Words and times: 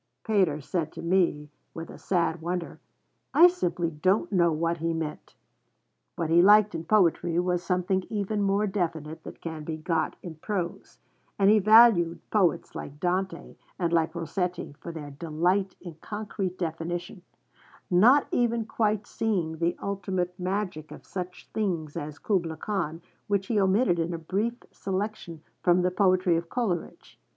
Pater 0.25 0.59
said 0.61 0.91
to 0.93 1.03
me, 1.03 1.51
with 1.75 1.91
a 1.91 1.99
sad 1.99 2.41
wonder, 2.41 2.79
'I 3.35 3.49
simply 3.49 3.91
don't 3.91 4.31
know 4.31 4.51
what 4.51 4.77
he 4.77 4.95
meant.' 4.95 5.35
What 6.15 6.31
he 6.31 6.41
liked 6.41 6.73
in 6.73 6.85
poetry 6.85 7.37
was 7.37 7.61
something 7.61 8.05
even 8.09 8.41
more 8.41 8.65
definite 8.65 9.21
than 9.23 9.35
can 9.35 9.63
be 9.63 9.77
got 9.77 10.15
in 10.23 10.37
prose; 10.37 10.97
and 11.37 11.51
he 11.51 11.59
valued 11.59 12.17
poets 12.31 12.73
like 12.73 12.99
Dante 12.99 13.57
and 13.77 13.93
like 13.93 14.15
Rossetti 14.15 14.73
for 14.79 14.91
their 14.91 15.11
'delight 15.11 15.75
in 15.79 15.93
concrete 16.01 16.57
definition,' 16.57 17.21
not 17.91 18.25
even 18.31 18.65
quite 18.65 19.05
seeing 19.05 19.57
the 19.59 19.77
ultimate 19.83 20.33
magic 20.39 20.89
of 20.89 21.05
such 21.05 21.47
things 21.53 21.95
as 21.95 22.17
Kubla 22.17 22.57
Khan, 22.57 23.03
which 23.27 23.45
he 23.45 23.59
omitted 23.59 23.99
in 23.99 24.15
a 24.15 24.17
brief 24.17 24.55
selection 24.71 25.41
from 25.61 25.83
the 25.83 25.91
poetry 25.91 26.37
of 26.37 26.49
Coleridge. 26.49 27.19